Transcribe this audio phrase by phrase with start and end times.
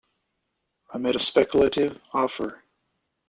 [0.91, 2.63] I made a speculative offer.